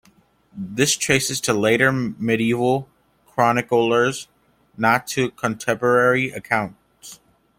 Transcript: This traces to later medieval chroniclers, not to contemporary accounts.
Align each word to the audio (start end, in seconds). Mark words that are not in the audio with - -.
This 0.57 0.97
traces 0.97 1.39
to 1.41 1.53
later 1.53 1.91
medieval 1.91 2.89
chroniclers, 3.27 4.29
not 4.75 5.05
to 5.09 5.29
contemporary 5.29 6.31
accounts. 6.31 7.19